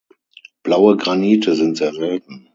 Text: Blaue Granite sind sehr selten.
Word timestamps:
Blaue 0.63 0.97
Granite 0.97 1.53
sind 1.55 1.77
sehr 1.77 1.93
selten. 1.93 2.49